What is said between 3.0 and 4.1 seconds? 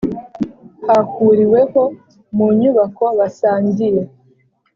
basangiye